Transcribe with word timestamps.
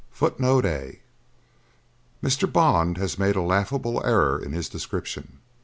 [Footnote 0.09 0.65
A: 0.65 0.99
Mr. 2.23 2.51
Bond 2.51 2.97
has 2.97 3.19
made 3.19 3.35
a 3.35 3.41
laughable 3.43 4.03
error 4.03 4.43
in 4.43 4.51
his 4.51 4.67
description. 4.67 5.37